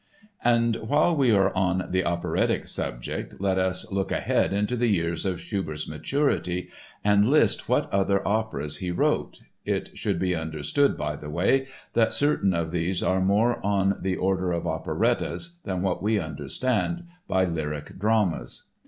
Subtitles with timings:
[0.43, 5.27] And, while we are on the operatic subject, let us look ahead into the years
[5.27, 6.71] of Schubert's maturity
[7.03, 12.13] and list what other operas he wrote (it should be understood, by the way, that
[12.13, 17.45] certain of these are more on the order of operettas than what we understand by
[17.45, 18.69] lyric dramas).